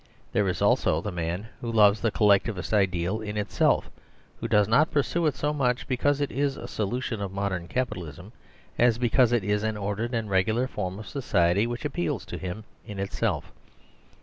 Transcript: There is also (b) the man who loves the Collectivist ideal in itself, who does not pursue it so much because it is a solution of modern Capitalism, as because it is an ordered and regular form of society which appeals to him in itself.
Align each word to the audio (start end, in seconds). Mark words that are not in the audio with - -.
There 0.31 0.47
is 0.47 0.63
also 0.63 0.99
(b) 0.99 1.03
the 1.03 1.11
man 1.11 1.49
who 1.59 1.71
loves 1.71 2.01
the 2.01 2.09
Collectivist 2.09 2.73
ideal 2.73 3.19
in 3.21 3.37
itself, 3.37 3.91
who 4.39 4.47
does 4.47 4.67
not 4.67 4.89
pursue 4.89 5.27
it 5.27 5.35
so 5.35 5.53
much 5.53 5.87
because 5.87 6.19
it 6.21 6.31
is 6.31 6.57
a 6.57 6.67
solution 6.67 7.21
of 7.21 7.31
modern 7.31 7.67
Capitalism, 7.67 8.31
as 8.79 8.97
because 8.97 9.31
it 9.31 9.43
is 9.43 9.61
an 9.61 9.77
ordered 9.77 10.15
and 10.15 10.27
regular 10.31 10.65
form 10.67 10.97
of 10.97 11.07
society 11.07 11.67
which 11.67 11.85
appeals 11.85 12.25
to 12.25 12.39
him 12.39 12.63
in 12.83 12.97
itself. 12.97 13.51